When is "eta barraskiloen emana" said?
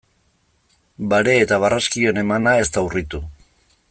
1.43-2.57